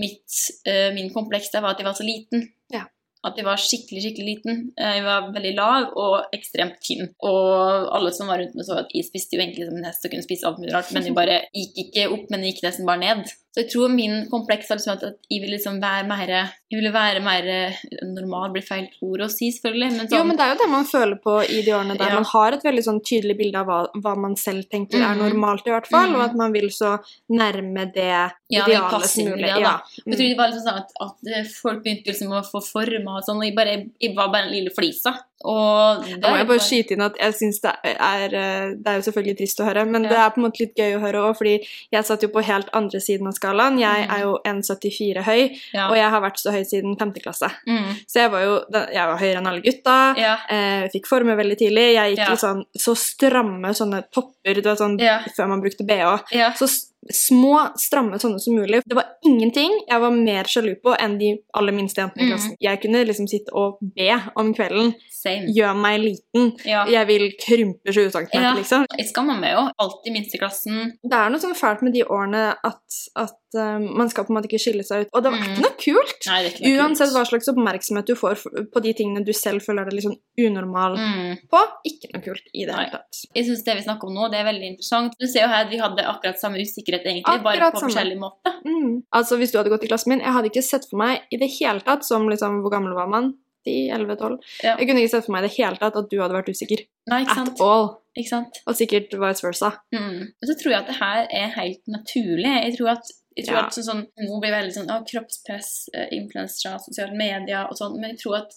[0.00, 0.26] mitt,
[0.66, 2.48] eh, min kompleks der var at jeg var så liten.
[2.72, 2.86] Ja.
[3.24, 4.58] At jeg var skikkelig, skikkelig liten.
[4.76, 7.06] Eh, Jeg var veldig lav og ekstremt tynn.
[7.24, 10.04] Og alle som var rundt meg, så at jeg spiste jo egentlig som en hest
[10.04, 12.66] og kunne spise alt mulig rart, men jeg bare gikk ikke opp, men jeg gikk
[12.68, 13.32] nesten bare ned.
[13.54, 16.26] Så jeg tror min kompleks var liksom at at jeg ville liksom være mer
[16.74, 20.24] Jeg ville være mer eh, normal, blir feil ord å si, selvfølgelig, men sånn Jo,
[20.26, 22.14] men det er jo det man føler på i de årene der Ja.
[22.18, 25.22] man har et veldig sånn tydelig bilde av hva, hva man selv tenker er Mhm.
[25.22, 26.16] normalt, i hvert fall, Mhm.
[26.16, 26.98] og at man vil så
[27.30, 29.46] nærme det Ja, idealet som mulig.
[29.46, 29.74] Ja, da.
[30.02, 30.10] Mm.
[30.10, 33.22] Jeg tror det var liksom sånn at, at folk begynte liksom å få former og
[33.24, 35.14] sånn, og jeg, bare, jeg var bare en lille flisa.
[35.44, 38.96] Og det må jeg bare skyte inn at jeg syns det er eh, Det er
[39.00, 40.08] jo selvfølgelig trist å høre, men Ja.
[40.08, 41.54] det er på en måte litt gøy å høre òg, fordi
[41.92, 43.78] jeg satt jo på helt andre siden av skalaen.
[43.78, 44.14] Jeg Mhm.
[44.14, 45.88] er jo 1,74 høy, ja.
[45.90, 47.12] og jeg har vært så høy siden 5.
[47.20, 47.50] klasse.
[47.68, 47.92] Mm.
[48.06, 50.14] Så jeg var jo jeg var høyere enn alle gutta.
[50.16, 50.36] ja.
[50.48, 51.92] Eh, fikk forme veldig tidlig.
[51.94, 54.98] Jeg gikk i sånn så stramme sånne topper du vet, sånn,
[55.36, 56.22] før man brukte bh.
[56.56, 56.66] Så
[57.12, 58.82] små, stramme sånne som mulig.
[58.86, 62.32] Det var ingenting jeg var mer sjalu på enn de aller minste jentene i Mm.
[62.32, 62.56] klassen.
[62.60, 64.94] Jeg kunne liksom sitte og be om kvelden.
[65.10, 65.46] Same.
[65.56, 66.52] Gjør meg liten.
[66.64, 66.84] Ja.
[66.86, 68.54] Jeg vil krympe 20 cm, Ja.
[68.54, 68.86] liksom.
[68.98, 69.68] Jeg skammer meg jo.
[69.78, 70.92] Alltid minst i klassen.
[71.02, 72.82] Det er noe sånn fælt med de årene at,
[73.16, 75.08] at eh, man skal på en måte ikke skille seg ut.
[75.14, 75.46] Og det var Mm.
[75.52, 76.26] ikke noe kult!
[76.28, 77.16] Nei, ikke noe Uansett kult.
[77.16, 78.34] hva slags oppmerksomhet du får
[78.72, 81.38] på de tingene du selv føler deg liksom unormal Mm.
[81.50, 83.22] på, ikke noe kult i det hele tatt.
[83.34, 85.12] Jeg synes det vi snakker om nå, det er veldig interessant.
[85.20, 87.90] Du ser jo her at vi hadde akkurat samme usikkerhet, egentlig, bare på samme.
[87.92, 88.52] forskjellig måte.
[88.64, 89.02] Mm.
[89.12, 91.36] Altså, hvis du hadde gått i klassen min, jeg hadde ikke sett for meg i
[91.36, 93.34] det hele tatt som liksom, hvor gammel var man?
[93.66, 94.38] 10, 11, 12?
[94.62, 94.76] Ja.
[94.76, 96.82] Jeg kunne ikke sett for meg i det hele tatt at du hadde vært usikker.
[97.08, 97.96] Nei, ikke At all.
[98.16, 98.58] Ikke sant?
[98.68, 99.70] Og sikkert vice versa.
[99.92, 100.20] Mm.
[100.36, 102.52] Og så tror jeg at det her er helt naturlig.
[102.62, 103.62] Jeg tror at, jeg tror Ja.
[103.66, 107.98] at sånn, sånn, Nå blir veldig sånn å, kroppspress, eh, influensere, sosiale medier og sånn,
[108.00, 108.52] men jeg tror at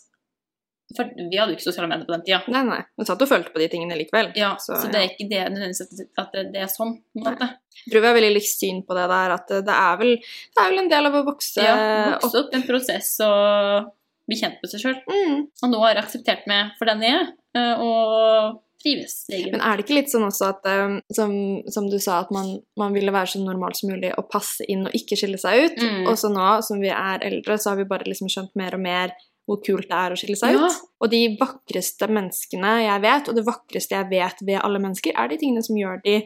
[0.96, 2.38] For vi hadde jo ikke sosiale medier på den tida.
[2.48, 2.78] Nei, nei.
[2.98, 4.30] Du satt og følte på de tingene likevel.
[4.40, 5.82] Ja, Så, så, det er ikke det nødvendigvis
[6.18, 6.94] at, det, det er sånn.
[7.12, 7.50] på en måte.
[7.84, 10.64] Jeg tror vi har veldig likt syn på det der, at det er vel, det
[10.64, 11.74] er vel en del av å vokse Ja,
[12.16, 12.24] opp.
[12.24, 13.92] Vokse opp en prosess og
[14.32, 14.96] bli kjent med seg sjøl.
[15.12, 15.44] Mm.
[15.64, 17.28] Og nå har jeg akseptert meg for den jeg er,
[17.60, 19.16] eh, og trives.
[19.32, 19.52] egentlig.
[19.56, 21.32] Men er det ikke litt sånn også at, um, som,
[21.74, 24.86] som du sa, at man, man ville være så normal som mulig og passe inn
[24.88, 25.80] og ikke skille seg ut?
[25.82, 26.04] Mm.
[26.12, 28.84] Og så nå som vi er eldre, så har vi bare liksom skjønt mer og
[28.86, 29.16] mer
[29.48, 30.66] hvor kult det er å skille seg Ja.
[30.68, 30.80] ut.
[31.00, 35.30] Og de vakreste menneskene jeg vet, og det vakreste jeg vet ved alle mennesker, er
[35.32, 36.18] de tingene som gjør de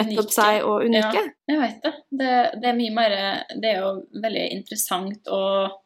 [0.00, 1.20] nettopp seg og unike.
[1.20, 1.26] Ja.
[1.52, 1.92] Jeg vet det.
[2.22, 2.32] det.
[2.62, 3.16] Det er mye mer
[3.60, 3.90] Det er jo
[4.22, 5.76] veldig interessant og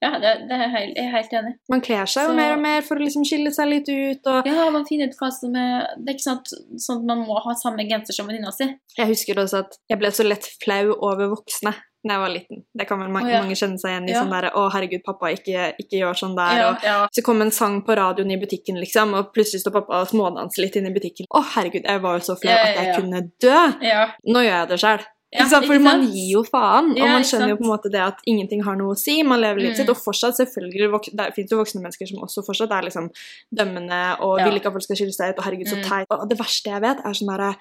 [0.00, 1.52] Ja, det, det er helt, jeg er helt enig.
[1.68, 4.30] Man kler seg jo Så- mer og mer for å liksom skille seg litt ut.
[4.32, 6.48] Og Ja, man finner ut hva som er Det er ikke sant,
[6.80, 8.64] sånn at man må ha samme genser som venninna si.
[8.96, 12.62] jeg husker også at jeg ble så lett flau over voksne da jeg var liten.
[12.72, 13.42] Det kan vel ma oh, ja.
[13.42, 14.12] mange kjenne seg igjen i.
[14.14, 14.22] Ja.
[14.22, 17.08] sånn der, 'Å, herregud, pappa, ikke, ikke gjør sånn der.' Ja, og.
[17.12, 20.64] Så kom en sang på radioen i butikken, liksom, og plutselig står pappa og smådanser
[20.64, 21.28] litt inne i butikken.
[21.28, 23.60] Å, herregud, jeg var jo så flau at jeg kunne dø!
[23.84, 24.12] ja.
[24.24, 25.04] Nå gjør jeg det sjøl.
[25.32, 28.00] Ja, For man gir jo faen, og Ja, man skjønner jo på en måte det
[28.02, 29.22] at ingenting har noe å si.
[29.22, 29.80] Man lever livet Mm.
[29.86, 33.10] sitt, og fortsatt selvfølgelig Det finnes jo voksne mennesker som også fortsatt er liksom
[33.54, 34.44] dømmende og Ja.
[34.48, 35.84] vil ikke at folk skal skille seg ut, og herregud, så Mm.
[35.88, 36.06] teit.
[36.10, 37.56] Og det verste jeg vet, er sånn derre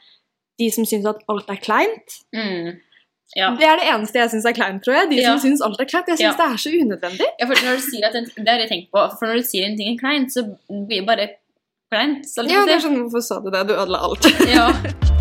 [0.60, 2.10] De som syns at alt er kleint.
[2.36, 2.80] Mm.
[3.38, 3.56] Ja.
[3.56, 5.10] Det er det eneste jeg syns er kleint, tror jeg.
[5.12, 6.08] De som syns alt er kleint.
[6.08, 7.28] Jeg syns det er så unødvendig.
[7.40, 9.20] ja, for når du sier at en, Det har jeg tenkt på.
[9.20, 11.30] For når du sier en ting er kleint, så blir det bare
[11.94, 12.26] kleint.
[12.26, 13.68] Så Ja, det er liksom, sånn, Hvorfor sa du det?
[13.68, 14.26] Du ødela alt.
[14.50, 14.74] ja.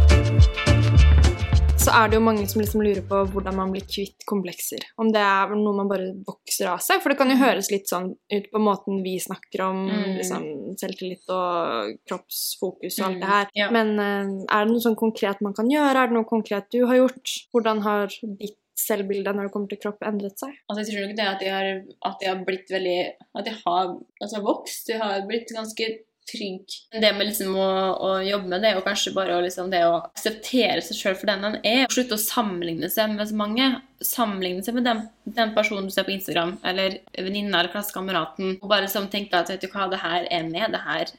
[1.89, 4.85] så er det jo mange som liksom lurer på hvordan man blir kvitt komplekser.
[5.01, 7.01] Om det er noe man bare vokser av seg.
[7.01, 10.17] For det kan jo høres litt sånn ut på måten vi snakker om Mm.
[10.19, 10.45] liksom,
[10.81, 13.47] selvtillit og kroppsfokus og alt Mm, det her.
[13.57, 13.71] ja.
[13.71, 15.97] Men eh, er det noe sånn konkret man kan gjøre?
[15.97, 17.35] Er det noe konkret du har gjort?
[17.55, 20.53] Hvordan har ditt selvbilde når det kommer til kropp, endret seg?
[20.71, 22.99] Altså, jeg tror nok det at jeg har, at jeg har blitt veldig
[23.39, 23.87] At jeg har
[24.23, 24.89] altså, vokst.
[24.89, 25.89] Jeg har blitt ganske
[26.29, 26.77] trygg.
[26.93, 27.69] Det med liksom å,
[28.05, 31.31] å jobbe med det, og kanskje bare å liksom det å akseptere seg sjøl for
[31.31, 33.69] den man er, og slutte å sammenligne seg med så mange.
[34.05, 35.05] Sammenligne seg med den,
[35.39, 39.51] den personen du ser på Instagram, eller venninna eller klassekameraten, og bare liksom tenke at
[39.53, 41.17] vet du hva, det her er med, det her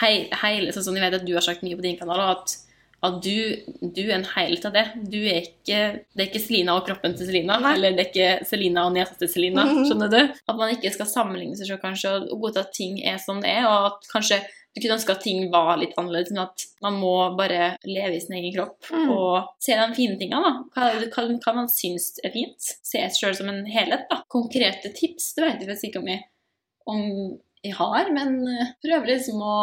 [0.00, 2.58] hele, sånn som jeg vet at du har sagt mye på din kanal, og at
[3.02, 3.34] at du,
[3.82, 4.84] du er en helhet av det.
[5.10, 5.78] Du er ikke,
[6.14, 9.16] det er ikke Selina og kroppen til Selina, eller det er ikke Selina og niesa
[9.18, 9.64] til Selina.
[9.88, 10.18] Skjønner du?
[10.48, 13.50] At man ikke skal sammenligne seg selv kanskje, og godta at ting er som det
[13.56, 14.38] er, og at kanskje
[14.72, 18.20] du kunne ønske at ting var litt annerledes, men at man må bare leve i
[18.22, 19.10] sin egen kropp Mm.
[19.12, 20.40] og se de fine tingene.
[20.72, 20.86] da.
[21.12, 22.56] Hva, hva, man syns er fint.
[22.80, 24.06] Se seg sjøl som en helhet.
[24.08, 24.22] da.
[24.32, 26.22] Konkrete tips det vet jeg ikke om jeg,
[26.88, 27.02] om
[27.62, 29.56] jeg har, men eh, prøver liksom å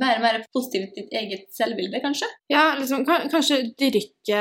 [0.00, 2.26] være mer positiv til ditt eget selvbilde, kanskje.
[2.50, 4.40] Ja, liksom, kanskje dyrke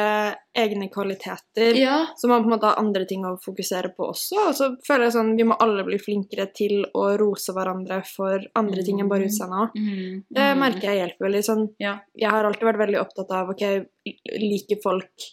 [0.58, 1.78] egne kvaliteter.
[1.78, 2.00] Ja.
[2.18, 4.48] Så man på en måte har andre ting å fokusere på også.
[4.48, 8.42] Og så føler jeg sånn, Vi må alle bli flinkere til å rose hverandre for
[8.60, 9.94] andre ting enn bare utseendet mm.
[9.94, 10.20] Mm.
[10.38, 11.44] Det merker jeg hjelper veldig.
[11.46, 11.98] sånn, Ja.
[12.18, 13.64] Jeg har alltid vært veldig opptatt av ok,
[14.40, 15.32] liker folk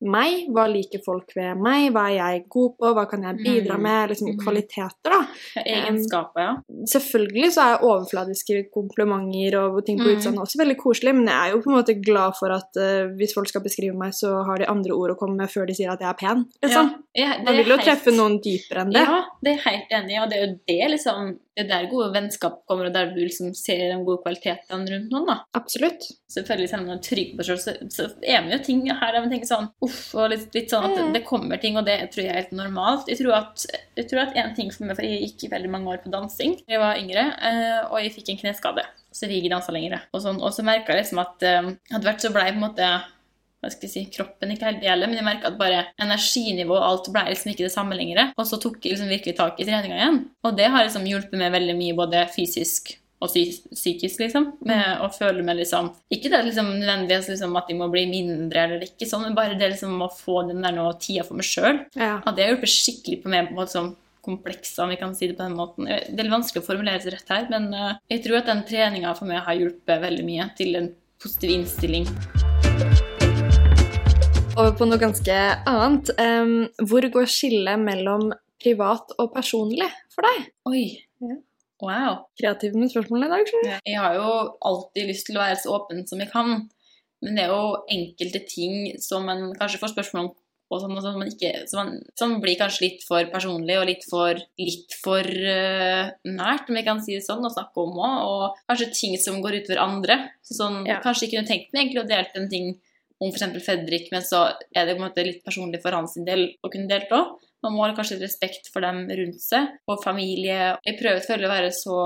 [0.00, 0.46] meg?
[0.54, 1.90] Hva liker folk ved meg?
[1.92, 2.92] Hva er jeg god på?
[2.94, 3.82] Hva kan jeg bidra Mm.
[3.82, 4.10] med?
[4.10, 4.38] Liksom Mhm.
[4.44, 5.26] kvaliteter, da.
[5.64, 6.54] Egenskaper, ja.
[6.86, 10.16] Selvfølgelig så er overfladiske komplimenter og ting på Mm.
[10.16, 13.08] utseendet også veldig koselig, men jeg er jo på en måte glad for at uh,
[13.18, 15.74] hvis folk skal beskrive meg, så har de andre ord å komme med før de
[15.74, 16.46] sier at jeg er pen.
[16.62, 16.94] Liksom.
[17.16, 19.02] Ja, det Man vil jo helt- treffe noen dypere enn det.
[19.06, 21.82] Ja, det er jeg helt enig i, og det er jo det liksom Det er
[21.82, 25.40] der gode vennskap kommer, og der du liksom ser de gode kvalitetene rundt noen, da.
[25.56, 25.98] Absolutt.
[26.30, 28.86] Selvfølgelig, selv om man er trygg på seg selv, så, så er man jo ting
[28.86, 31.26] her der man tenker sånn uff, og litt, litt sånn at det, Mm.
[31.26, 33.08] kommer ting, og det tror jeg er helt normalt.
[33.10, 35.90] Jeg tror at, jeg tror at en ting for meg, for jeg gikk veldig mange
[35.92, 38.84] år på dansing da jeg var yngre, eh, og jeg fikk en kneskade.
[39.10, 40.02] Så jeg fikk ikke dansa lenger.
[40.12, 42.66] Og, sånn, og så merka jeg liksom at eh, etter hvert så blei på en
[42.68, 42.90] måte
[43.58, 46.84] hva skal jeg si, kroppen ikke helt gjelder, men jeg merka at bare energinivå og
[46.86, 48.32] alt ble liksom ikke det samme lenger.
[48.38, 50.18] Og så tok jeg liksom virkelig tak i treninga igjen.
[50.46, 54.50] Og det har liksom hjulpet meg veldig mye, både fysisk og psykisk, liksom.
[54.68, 58.66] Med å føle meg liksom Ikke det liksom nødvendigvis liksom at jeg må bli mindre
[58.66, 61.48] eller ikke sånn, men bare det liksom å få den der nå tida for meg
[61.48, 61.82] sjøl.
[61.98, 62.18] Ja.
[62.22, 63.90] At det har hjulpet skikkelig på meg på en måte sånn
[64.28, 65.88] komplekser, om vi kan si det på den måten.
[65.88, 69.14] Det er vanskelig å formulere seg rett her, men eh, jeg tror at den treninga
[69.16, 70.90] for meg har hjulpet veldig mye til en
[71.22, 72.08] positiv innstilling.
[74.58, 75.38] Over på noe ganske
[75.70, 76.12] annet.
[76.18, 76.54] Em,
[76.90, 80.48] hvor går skillet mellom privat og personlig for deg?
[80.68, 80.86] Oi.
[81.22, 81.38] Ja.
[81.82, 82.24] Wow.
[82.40, 83.78] Kreativ med spørsmålene i dag, skjønner.
[83.86, 84.32] Jeg har jo
[84.70, 86.66] alltid lyst til å være så åpen som jeg kan,
[87.22, 90.36] men det er jo enkelte ting som man kanskje får spørsmål om
[90.68, 93.86] og sånn, og sånn, man ikke, som, man, som blir kanskje litt for personlig og
[93.88, 97.96] litt for, litt for uh, nært, om jeg kan si det sånn, å snakke om
[97.96, 98.18] òg.
[98.28, 100.18] Og kanskje ting som går utover andre.
[100.44, 101.00] Så sånn, Ja.
[101.04, 102.74] Kanskje jeg kunne tenkt meg egentlig å dele en ting
[103.18, 103.64] om f.eks.
[103.64, 104.44] Fredrik, men så
[104.76, 107.38] er det på en måte litt personlig for hans del å kunne delt òg.
[107.64, 110.76] Man må ha kanskje respekt for dem rundt seg, og familie.
[110.86, 111.98] Jeg prøver selvfølgelig å være så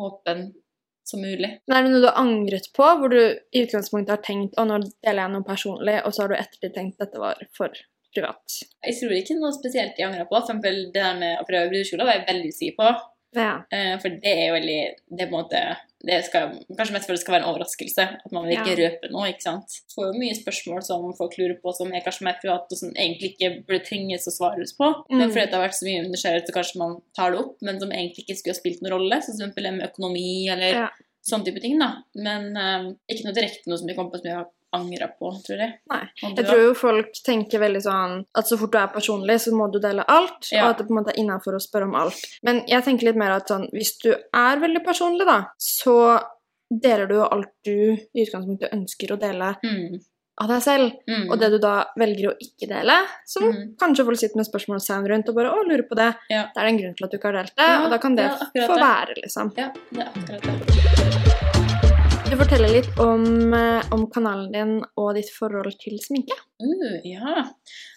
[0.00, 0.44] åpen
[1.10, 1.50] som mulig.
[1.66, 4.66] Men er det noe du har angret på, hvor du i utgangspunktet har tenkt å,
[4.68, 7.74] nå deler jeg noe personlig, og så har du ettertid tenkt dette var for
[8.14, 8.60] privat?
[8.86, 10.36] Jeg tror ikke noe spesielt jeg angrer på.
[10.36, 12.92] For eksempel det der med å prøve brudekjole var jeg veldig usikker på.
[13.36, 13.62] Ja.
[13.70, 17.34] Eh, For det er jo veldig Det måte det skal, Kanskje mest for det skal
[17.34, 18.04] være en overraskelse.
[18.24, 18.88] At man vil ikke Ja.
[18.88, 19.28] røpe noe.
[19.28, 19.68] ikke sant?
[19.94, 22.90] Får jo mye spørsmål som folk lurer på, som er kanskje mer private, og som
[22.96, 25.04] egentlig ikke burde trenges å svares på.
[25.10, 25.32] Men Mm.
[25.34, 27.90] fordi det har vært så mye undersøkelser, så kanskje man tar det opp, men som
[27.90, 29.22] egentlig ikke skulle ha spilt noen rolle.
[29.22, 30.88] Som eksempel med økonomi eller Ja.
[31.22, 31.78] sånne type ting.
[31.78, 32.02] da.
[32.14, 35.30] Men eh, ikke noe direkte noe som de kom på som jeg har angra på,
[35.46, 35.72] tror jeg.
[35.90, 36.08] Nei.
[36.22, 39.70] Jeg tror jo folk tenker veldig sånn at så fort du er personlig, så må
[39.72, 40.64] du dele alt, Ja.
[40.64, 42.14] og at det på en måte er innafor å spørre om alt.
[42.42, 46.22] Men jeg tenker litt mer at sånn, hvis du er veldig personlig, da, så
[46.70, 50.00] deler du jo alt du i utgangspunktet ønsker å dele Mm.
[50.40, 50.92] av deg selv.
[51.08, 51.30] Mm.
[51.32, 52.94] Og det du da velger å ikke dele,
[53.26, 53.76] som Mm.
[53.76, 56.44] kanskje folk sitter med spørsmålstegn rundt og bare 'Å, lurer på det', Ja.
[56.54, 58.14] det er en grunn til at du ikke har delt det, Ja, og da kan
[58.14, 59.52] det det få være, liksom.
[59.58, 61.19] Ja, det er akkurat det.
[62.30, 63.24] Du fortelle litt om,
[63.58, 66.36] eh, om kanalen din og ditt forhold til sminke.
[66.62, 67.40] Uh, ja.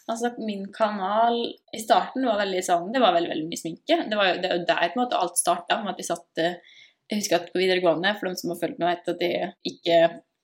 [0.10, 1.38] Altså, min kanal
[1.69, 3.98] i starten var veldig sånn Det var veldig, veldig mye sminke.
[4.10, 5.78] Det, var jo, det er der måte alt starta.
[5.84, 6.58] Med at vi satt eh,
[7.12, 10.00] Jeg husker at på videregående, for de som har fulgt meg, vet at jeg ikke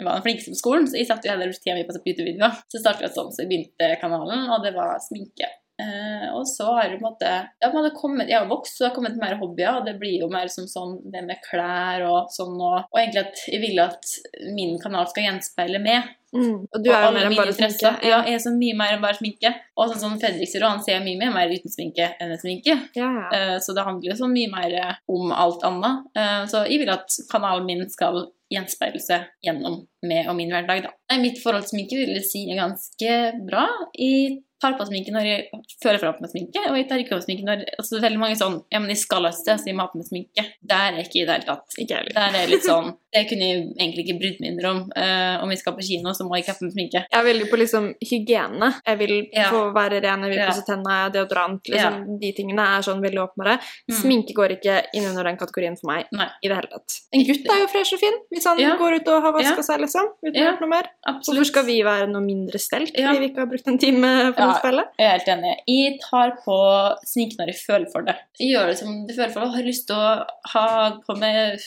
[0.05, 2.03] var den flinkeste på skolen, så jeg satt jo heller tida mi på å se
[2.03, 2.61] på YouTube-videoer.
[2.69, 5.49] Så startet jeg sånn, så jeg begynte kanalen, og det var sminke.
[5.79, 8.75] Eh, og så har det på en måte ja, man har kommet, Jeg har vokst,
[8.75, 9.79] så det har kommet mer hobbyer.
[9.79, 12.55] og Det blir jo mer som sånn det med klær og sånn.
[12.59, 14.15] Og, og egentlig at jeg vil at
[14.55, 16.15] min kanal skal gjenspeile meg.
[16.29, 16.67] Mm.
[16.69, 17.91] Og du er jo mer enn bare sminke.
[18.05, 19.53] Ja, jeg er så mye mer enn bare sminke.
[19.79, 22.75] Og sånn som Fredrik sier, han ser mye mer, mer uten sminke enn med sminke.
[22.97, 23.29] Ja, ja.
[23.33, 24.75] Eh, Så det handler jo så mye mer
[25.09, 26.11] om alt annet.
[26.15, 30.85] Eh, Så jeg vil at kanalen min skal gjenspeile seg gjennom meg og min hverdag,
[30.87, 31.17] da.
[31.21, 33.65] Mitt forhold til sminke vil jeg si er ganske bra.
[33.93, 35.49] Jeg tar på sminke når jeg
[35.83, 37.91] føler for å ha på meg sminke, og jeg tar ikke på sminke når altså,
[37.95, 39.91] det er veldig mange sånn Ja, men jeg skal et sted, så jeg må ha
[39.93, 40.45] på meg sminke.
[40.61, 41.77] Der er jeg ikke i det hele tatt.
[41.79, 42.13] Ikke heller.
[42.13, 44.79] Der er jeg litt sånn Det kunne jeg egentlig ikke brydd meg mindre om.
[44.93, 46.99] Uh, om jeg skal på kino, så må jeg ikke ha på meg sminke.
[47.09, 48.67] Jeg er veldig på liksom hygiene.
[48.85, 49.47] Jeg vil Ja.
[49.49, 50.49] få være ren, jeg vil Ja.
[50.51, 53.55] pusse tenna, deodorant liksom, De tingene er sånn veldig åpenbare.
[53.89, 53.95] Mm.
[53.97, 56.27] Sminke går ikke inn under den kategorien for meg Nei.
[56.43, 56.99] i det hele tatt.
[57.13, 58.75] En gutt er jo fresh og fin hvis han Ja.
[58.77, 59.61] går ut og har vaska Ja.
[59.65, 60.05] seg, liksom.
[60.23, 60.51] Uten Ja.
[60.61, 60.85] noe mer.
[61.07, 61.39] Absolutt.
[61.39, 63.09] Hvorfor skal vi være noe mindre stelt Ja.
[63.09, 64.71] fordi vi ikke har brukt en time for Ja.
[64.83, 64.85] å?
[64.99, 65.53] Jeg er helt enig.
[65.67, 66.57] Jeg tar på
[67.05, 68.15] sminke når jeg føler for det.
[68.39, 69.49] Jeg gjør det som jeg føler for det.
[69.53, 70.65] Har jeg lyst til å ha
[71.07, 71.59] på meg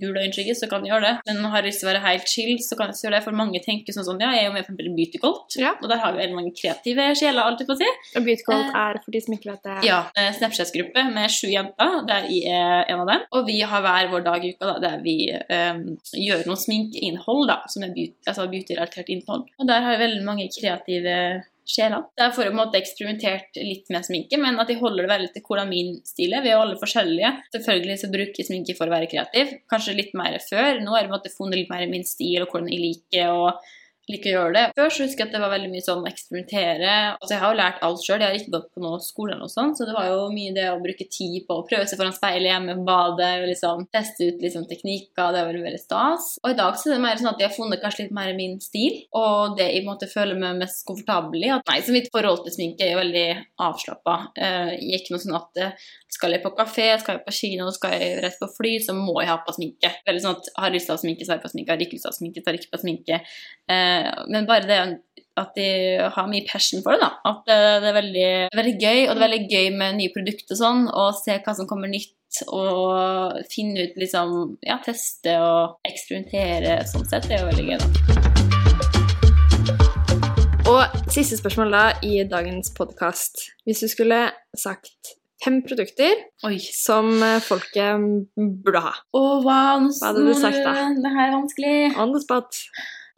[0.00, 1.14] gul øyenskygge, så kan jeg gjøre det.
[1.30, 3.22] Men har jeg lyst til å være helt chill, så kan jeg gjøre det.
[3.24, 5.74] For mange tenker sånn sånn, ja, jeg er jo med på Beauty Cult, Ja.
[5.82, 7.90] og der har vi veldig mange kreative sjeler, alt du får si.
[8.16, 11.30] Og Beauty Cult Eh, er, for de som ikke vet det Ja, eh, Snapchat-gruppe med
[11.30, 13.20] sju jenter, der jeg er en av dem.
[13.32, 17.46] Og vi har hver vår dag i uka da, der vi um, gjør noe sminkeinnhold,
[17.48, 19.46] da, som er beauty- altså beauty-relatert innhold.
[19.58, 21.16] Og der har vi veldig mange kreative
[21.70, 22.06] sjeler.
[22.18, 25.12] Der får jeg på en måte eksperimentert litt med sminke, men at jeg holder det
[25.14, 26.44] veldig til hvordan min stil er.
[26.44, 27.32] Vi er alle forskjellige.
[27.56, 29.54] Selvfølgelig så bruker jeg sminke for å være kreativ.
[29.70, 30.80] Kanskje litt mer før.
[30.82, 33.34] Nå har jeg på en måte funnet litt mer min stil og hvordan jeg liker
[33.34, 33.52] å
[34.14, 34.64] liker å gjøre det.
[34.78, 36.94] Før så husker jeg at det var veldig mye sånn eksperimentere.
[37.16, 39.46] Altså Jeg har jo lært alt sjøl, jeg har ikke gått på noen skole eller
[39.46, 42.00] noe sånt, så det var jo mye det å bruke tid på å prøve seg
[42.00, 46.32] foran speilet hjemme på badet, liksom teste ut liksom teknikker, det var veldig, veldig stas.
[46.42, 48.32] Og i dag så er det mer sånn at jeg har funnet kanskje litt mer
[48.38, 51.52] min stil, og det jeg på en måte føler meg mest komfortabel i.
[51.54, 53.26] At nei, så mitt forhold til sminke er jo veldig
[53.66, 54.16] avslappa.
[54.36, 57.34] Uh, jeg er ikke noe sånn at eh, skal jeg på kafé, skal jeg på
[57.34, 59.92] kino, skal jeg rett på fly, så må jeg ha på sminke.
[60.06, 61.72] Veldig sånn at har lyst til å ha sminke, så har jeg på sminke.
[61.72, 63.20] Har ikke lyst til å ha sminke, tar ikke på sminke.
[63.70, 64.80] Eh, men bare det
[65.40, 65.66] at de
[66.12, 67.10] har mye passion for det, da.
[67.30, 70.56] At eh, det er veldig, veldig gøy, og det er veldig gøy med nye produkter
[70.56, 72.12] og sånn, og se hva som kommer nytt,
[72.52, 77.24] og finne ut liksom Ja, teste og eksperimentere sånn sett.
[77.30, 77.88] Det er jo veldig gøy, da.
[80.70, 83.40] Og siste spørsmål da i dagens podkast.
[83.66, 84.20] Hvis du skulle
[84.54, 86.12] sagt fem produkter
[86.46, 86.58] Oi.
[86.60, 87.08] som
[87.42, 88.04] folket
[88.36, 90.74] burde ha Å, wow, nå- Hva hadde du sagt da?
[91.00, 91.96] Det her er vanskelig.
[91.98, 92.60] on the spot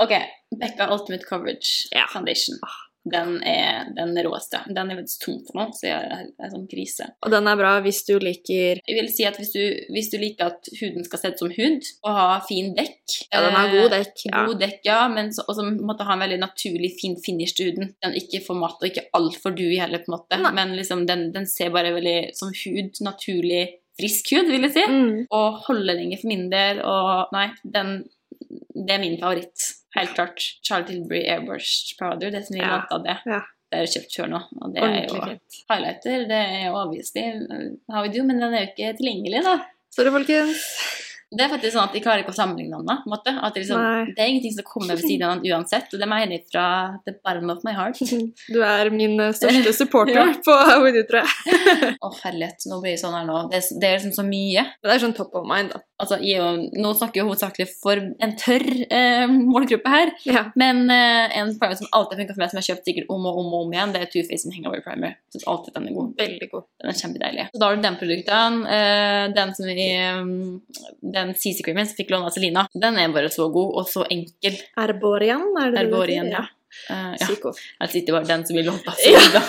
[0.00, 0.14] Ok,
[0.60, 2.06] Becca Ultimate Coverage Ja.
[2.12, 2.58] Foundation.
[3.04, 4.60] Den er den råeste.
[4.70, 7.08] Den er faktisk tom for noe, så jeg er, er sånn krise.
[7.26, 10.20] Og den er bra hvis du liker Jeg vil si at hvis du, hvis du
[10.22, 13.74] liker at huden skal se ut som hud, og ha fin dekk Ja, den har
[13.74, 14.24] god dekk.
[14.28, 14.44] Ja.
[14.46, 17.72] God dekk, ja, men så, og som måtte ha en veldig naturlig, fin finish til
[17.72, 17.90] huden.
[17.98, 20.38] Den er ikke for matt og ikke altfor dewy heller, på en måte.
[20.38, 20.54] Nei.
[20.60, 23.02] Men liksom, den, den ser bare veldig som hud.
[23.02, 23.64] Naturlig,
[23.98, 24.86] frisk hud, vil jeg si.
[24.86, 25.12] Mm.
[25.26, 27.96] Og holder lenge for min del, og nei, den
[28.72, 29.72] Det er min favoritt.
[29.96, 30.40] Helt klart.
[30.64, 32.70] Charlie Tilbury Airbrush Powder, det som vi Ja.
[32.78, 33.18] vant av det.
[33.26, 33.42] Ja.
[33.72, 35.60] Det er kjøpt før nå, og det er jo fint.
[35.70, 36.24] highlighter.
[36.28, 37.22] Det er jo obviously
[37.90, 39.54] how we do, men den er jo ikke tilgjengelig, da.
[39.96, 40.66] Sorry, folkens.
[41.32, 42.84] Det er faktisk sånn at jeg klarer ikke å sammenligne den.
[42.90, 43.32] da, måte.
[43.42, 43.80] At det, liksom,
[44.12, 46.64] det er ingenting som kommer ved siden av den uansett, og det mener jeg fra
[47.06, 47.96] the bottom of my heart.
[48.52, 50.26] Du er min eh, største supporter Ja.
[50.44, 51.96] på How We Do, tror jeg.
[52.04, 53.48] Å, herlighet, nå blir jeg sånn her nå.
[53.48, 54.66] Det, det er liksom så mye.
[54.84, 55.80] Det er sånn top of mind, da.
[56.02, 60.10] Altså, jo- nå snakker jeg hovedsakelig for en tørr eh, målgruppe her.
[60.26, 60.42] Ja.
[60.58, 63.28] Men eh, en primer som alltid funker for meg, som jeg har kjøpt sikkert om
[63.30, 65.14] og om og om igjen, det er Too Faced Hangover Primer.
[65.30, 66.08] Jeg synes alltid den er god.
[66.18, 66.64] Veldig god.
[66.82, 67.46] Den er kjempedeilig.
[67.52, 68.58] Så da har du den produkten.
[68.76, 69.86] eh, den som vi
[70.18, 70.32] um,
[71.14, 74.02] Den CC Creamen som fikk låne av Selina, den er bare så god og så
[74.10, 74.58] enkel.
[74.82, 76.44] Erborian, er det det det ja.
[76.88, 77.26] Uh, ja.
[77.84, 79.42] Jeg sitter bare den som blir lånt av Selina.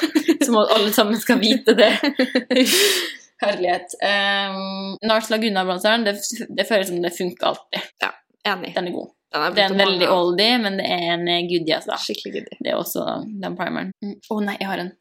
[0.44, 1.92] Som alle sammen skal vite det.
[3.41, 3.96] Herlighet.
[4.04, 6.17] Um, Nars Laguna-bronzeren, det,
[6.58, 7.89] det føles som det funker alltid.
[8.04, 8.12] Ja,
[8.54, 8.74] Enig.
[8.76, 9.13] Den er god.
[9.34, 11.98] Den er Det er en veldig oldie, men det er en goodie, altså.
[12.00, 12.60] Skikkelig goodie.
[12.60, 13.06] Det er også
[13.43, 13.93] den primeren.
[14.04, 14.43] Å mm.
[14.46, 14.91] nei, jeg har en.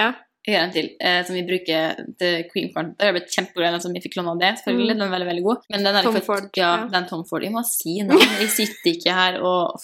[0.00, 0.12] Ja.
[0.44, 2.90] Jeg en til, eh, som vi bruker til cream corn.
[2.98, 4.50] Det har blitt kjempegod, som vi fikk låne det.
[4.60, 4.98] selvfølgelig, Mm.
[4.98, 5.62] Den er veldig, veldig god.
[5.72, 6.86] Men den er Tom fått, Ford, Ja, ja.
[6.92, 7.42] den Tom Ford.
[7.42, 8.20] Jeg må si navn.
[8.40, 9.80] Jeg sitter ikke her og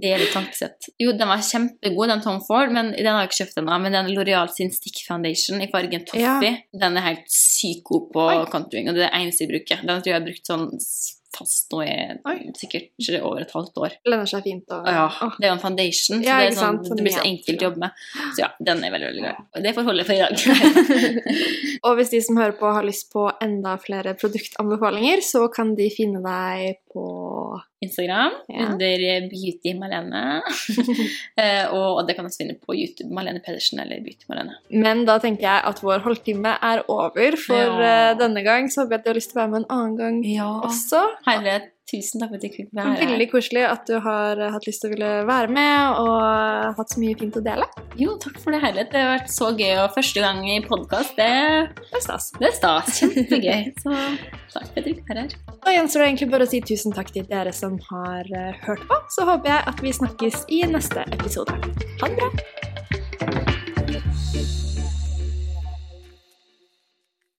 [0.00, 0.88] deler tankesett.
[1.02, 3.80] Jo, den var kjempegod, den Tom Ford, men den har jeg ikke kjøpt ennå.
[3.82, 8.28] Men den L'Oreal sin Stick Foundation i fargen Toffee, den er helt sykt god på
[8.54, 9.82] contouring, og det er det eneste jeg bruker.
[9.82, 10.68] Den tror jeg har brukt sånn
[11.38, 11.94] fast nå i
[12.58, 13.96] sikkert over et halvt år.
[14.08, 14.64] Lønner seg fint.
[14.74, 17.24] Og, Ja, det er jo en foundation, så Ja, det, er sånn, det blir så
[17.26, 18.02] enkelt å jobbe med.
[18.36, 19.64] Så ja, den er veldig, veldig glad i.
[19.66, 20.34] Det får holde for i dag.
[21.86, 25.88] Og hvis de som hører på har lyst på enda flere produktanbefalinger, så kan de
[25.94, 28.66] finne deg på Instagram Ja.
[28.66, 30.42] under Beauty Malene.
[31.38, 33.12] Eh, og det kan også finne på YouTube.
[33.14, 34.56] Malene Pedersen eller Beauty Malene.
[34.74, 38.10] Men da tenker jeg at vår halvtime er over for Ja.
[38.10, 38.66] eh, denne gang.
[38.68, 40.48] Så håper jeg at du har lyst til å være med en annen gang Ja.
[40.66, 41.04] også.
[41.28, 43.10] Herlighet, tusen takk for at du fikk være her.
[43.14, 47.00] Veldig koselig at du har hatt lyst til å ville være med og hatt så
[47.02, 47.68] mye fint å dele.
[47.98, 48.90] Jo, takk for det, Herlighet.
[48.92, 49.72] Det har vært så gøy.
[49.82, 51.30] Og første gang i podkast, det,
[51.88, 52.30] Det er stas.
[52.38, 53.00] det er stas.
[53.00, 53.72] Kjempegøy.
[53.82, 55.34] Så takk for at du fikk være her.
[55.64, 58.86] Da gjenstår det egentlig bare å si tusen takk til dere som har eh, hørt
[58.88, 59.00] på.
[59.12, 61.58] Så håper jeg at vi snakkes i neste episode.
[62.00, 62.57] Ha det bra!